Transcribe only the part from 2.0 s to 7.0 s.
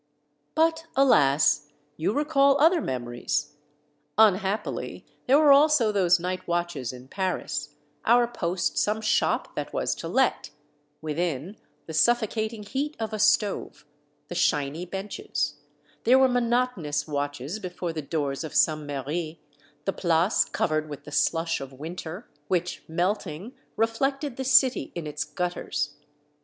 recall other memories! Unhappily there were also those night watches